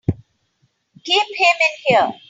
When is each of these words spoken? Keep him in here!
Keep 1.03 1.23
him 1.35 1.55
in 1.61 1.77
here! 1.95 2.13